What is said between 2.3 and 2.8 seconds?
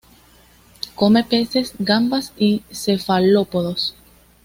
y